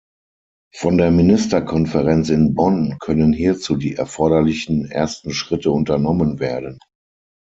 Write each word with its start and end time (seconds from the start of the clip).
Von 0.73 0.97
der 0.97 1.11
Ministerkonferenz 1.11 2.29
in 2.31 2.55
Bonn 2.55 2.97
können 2.99 3.33
hierzu 3.33 3.75
die 3.77 3.93
erforderlichen 3.93 4.89
ersten 4.89 5.31
Schritte 5.31 5.69
unternommen 5.69 6.39
werden. 6.39 6.79